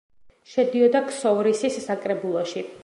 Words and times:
შედიოდა 0.53 1.03
ქსოვრისის 1.11 1.81
საკრებულოში. 1.89 2.69